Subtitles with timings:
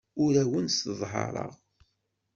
[0.23, 1.53] Ur awen-sseḍhareɣ.